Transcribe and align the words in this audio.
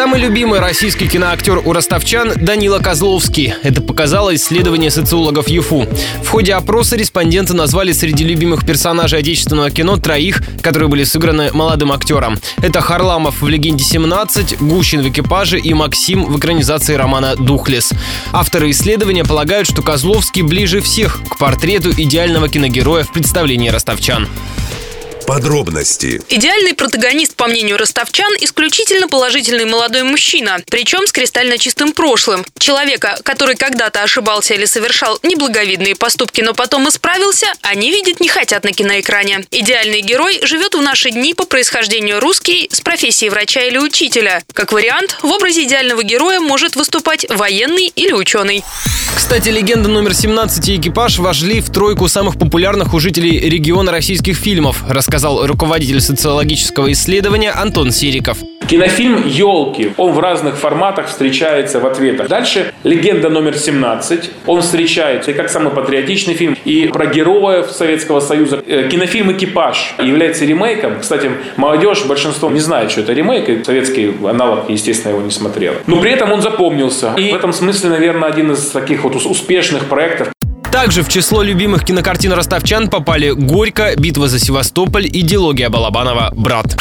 Самый 0.00 0.18
любимый 0.18 0.60
российский 0.60 1.06
киноактер 1.06 1.60
у 1.62 1.74
ростовчан 1.74 2.32
Данила 2.34 2.78
Козловский. 2.78 3.52
Это 3.62 3.82
показало 3.82 4.34
исследование 4.34 4.90
социологов 4.90 5.50
ЮФУ. 5.50 5.86
В 6.24 6.26
ходе 6.26 6.54
опроса 6.54 6.96
респонденты 6.96 7.52
назвали 7.52 7.92
среди 7.92 8.24
любимых 8.24 8.64
персонажей 8.64 9.18
отечественного 9.18 9.70
кино 9.70 9.98
троих, 9.98 10.40
которые 10.62 10.88
были 10.88 11.04
сыграны 11.04 11.50
молодым 11.52 11.92
актером. 11.92 12.38
Это 12.62 12.80
Харламов 12.80 13.42
в 13.42 13.48
«Легенде 13.48 13.84
17», 13.84 14.64
Гущин 14.64 15.02
в 15.02 15.08
«Экипаже» 15.10 15.58
и 15.58 15.74
Максим 15.74 16.24
в 16.24 16.38
экранизации 16.38 16.94
романа 16.94 17.36
«Духлес». 17.36 17.90
Авторы 18.32 18.70
исследования 18.70 19.24
полагают, 19.24 19.68
что 19.68 19.82
Козловский 19.82 20.40
ближе 20.40 20.80
всех 20.80 21.20
к 21.28 21.36
портрету 21.36 21.90
идеального 21.90 22.48
киногероя 22.48 23.04
в 23.04 23.12
представлении 23.12 23.68
ростовчан. 23.68 24.28
Подробности. 25.30 26.20
Идеальный 26.28 26.74
протагонист, 26.74 27.36
по 27.36 27.46
мнению 27.46 27.76
ростовчан, 27.76 28.32
исключительно 28.40 29.06
положительный 29.06 29.64
молодой 29.64 30.02
мужчина, 30.02 30.60
причем 30.68 31.06
с 31.06 31.12
кристально 31.12 31.56
чистым 31.56 31.92
прошлым. 31.92 32.44
Человека, 32.58 33.16
который 33.22 33.54
когда-то 33.54 34.02
ошибался 34.02 34.54
или 34.54 34.64
совершал 34.64 35.20
неблаговидные 35.22 35.94
поступки, 35.94 36.40
но 36.40 36.52
потом 36.52 36.88
исправился, 36.88 37.46
они 37.62 37.92
видеть 37.92 38.18
не 38.18 38.26
хотят 38.26 38.64
на 38.64 38.72
киноэкране. 38.72 39.44
Идеальный 39.52 40.00
герой 40.00 40.40
живет 40.42 40.74
в 40.74 40.82
наши 40.82 41.12
дни 41.12 41.32
по 41.32 41.44
происхождению 41.44 42.18
русский 42.18 42.68
с 42.72 42.80
профессией 42.80 43.30
врача 43.30 43.60
или 43.60 43.78
учителя. 43.78 44.42
Как 44.52 44.72
вариант, 44.72 45.16
в 45.22 45.26
образе 45.26 45.62
идеального 45.62 46.02
героя 46.02 46.40
может 46.40 46.74
выступать 46.74 47.24
военный 47.28 47.86
или 47.94 48.10
ученый. 48.10 48.64
Кстати, 49.14 49.48
легенда 49.48 49.88
номер 49.88 50.14
17 50.14 50.68
и 50.68 50.76
экипаж 50.76 51.18
вошли 51.18 51.60
в 51.60 51.70
тройку 51.70 52.08
самых 52.08 52.38
популярных 52.38 52.94
у 52.94 53.00
жителей 53.00 53.38
региона 53.38 53.92
российских 53.92 54.36
фильмов, 54.36 54.82
рассказал 54.88 55.46
руководитель 55.46 56.00
социологического 56.00 56.90
исследования 56.92 57.50
Антон 57.50 57.92
Сериков. 57.92 58.38
Кинофильм 58.70 59.26
«Елки». 59.26 59.94
Он 59.96 60.12
в 60.12 60.20
разных 60.20 60.56
форматах 60.56 61.08
встречается 61.08 61.80
в 61.80 61.86
ответах. 61.86 62.28
Дальше 62.28 62.72
«Легенда 62.84 63.28
номер 63.28 63.54
17». 63.54 64.30
Он 64.46 64.62
встречается 64.62 65.32
и 65.32 65.34
как 65.34 65.50
самый 65.50 65.72
патриотичный 65.72 66.34
фильм, 66.34 66.56
и 66.64 66.86
про 66.86 67.06
героев 67.06 67.72
Советского 67.72 68.20
Союза. 68.20 68.62
Э, 68.64 68.88
кинофильм 68.88 69.32
«Экипаж» 69.32 69.96
является 69.98 70.44
ремейком. 70.44 71.00
Кстати, 71.00 71.32
молодежь, 71.56 72.04
большинство 72.04 72.48
не 72.48 72.60
знает, 72.60 72.92
что 72.92 73.00
это 73.00 73.12
ремейк, 73.12 73.48
и 73.48 73.64
советский 73.64 74.14
аналог, 74.24 74.70
естественно, 74.70 75.14
его 75.14 75.22
не 75.22 75.32
смотрел. 75.32 75.74
Но 75.88 76.00
при 76.00 76.12
этом 76.12 76.30
он 76.30 76.40
запомнился. 76.40 77.12
И 77.16 77.32
в 77.32 77.34
этом 77.34 77.52
смысле, 77.52 77.90
наверное, 77.90 78.28
один 78.28 78.52
из 78.52 78.68
таких 78.68 79.02
вот 79.02 79.16
успешных 79.16 79.86
проектов. 79.86 80.28
Также 80.70 81.02
в 81.02 81.08
число 81.08 81.42
любимых 81.42 81.84
кинокартин 81.84 82.32
ростовчан 82.32 82.88
попали 82.88 83.30
«Горько», 83.30 83.94
«Битва 83.96 84.28
за 84.28 84.38
Севастополь» 84.38 85.06
и 85.06 85.22
«Дилогия 85.22 85.70
Балабанова. 85.70 86.32
Брат». 86.36 86.76